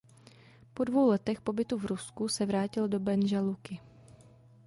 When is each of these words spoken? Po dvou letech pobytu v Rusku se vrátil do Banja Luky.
Po 0.73 0.83
dvou 0.83 1.07
letech 1.09 1.41
pobytu 1.41 1.77
v 1.77 1.85
Rusku 1.85 2.27
se 2.27 2.45
vrátil 2.45 2.87
do 2.87 2.99
Banja 2.99 3.41
Luky. 3.41 3.79